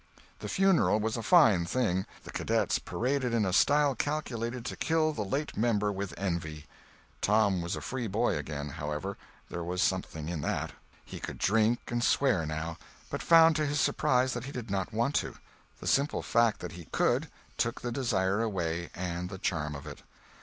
[0.39, 2.07] The funeral was a fine thing.
[2.23, 6.65] The Cadets paraded in a style calculated to kill the late member with envy.
[7.21, 10.71] Tom was a free boy again, however—there was something in that.
[11.05, 15.13] He could drink and swear, now—but found to his surprise that he did not want
[15.17, 15.35] to.
[15.79, 17.29] The simple fact that he could,
[17.59, 20.01] took the desire away, and the charm of it.